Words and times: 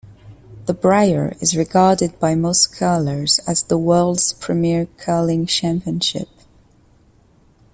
The 0.65 0.73
Brier 0.73 1.37
is 1.41 1.55
regarded 1.55 2.17
by 2.19 2.33
most 2.33 2.73
curlers 2.73 3.37
as 3.45 3.61
the 3.61 3.77
world's 3.77 4.33
premier 4.33 4.87
curling 4.97 5.45
championship. 5.45 6.27